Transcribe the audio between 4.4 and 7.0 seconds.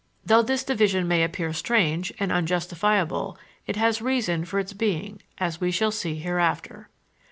for its being, as we shall see hereafter.